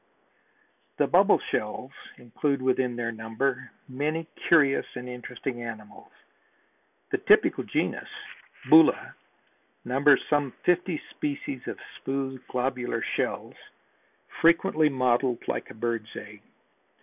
[0.97, 6.09] The Bubble shells include within their number many curious and interesting animals.
[7.11, 8.07] The typical genus,
[8.67, 9.13] Bulla,
[9.85, 13.53] numbers some fifty species of smooth, globular shells,
[14.41, 16.41] frequently mottled like a bird's egg.